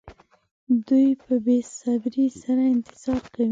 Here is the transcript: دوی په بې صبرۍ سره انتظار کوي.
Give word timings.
دوی 0.87 1.07
په 1.23 1.33
بې 1.45 1.57
صبرۍ 1.77 2.27
سره 2.41 2.63
انتظار 2.73 3.23
کوي. 3.33 3.49